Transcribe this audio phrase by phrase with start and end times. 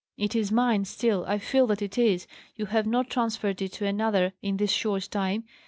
[0.17, 2.25] It is mine still; I feel that it is.
[2.55, 5.43] You have not transferred it to another in this short time.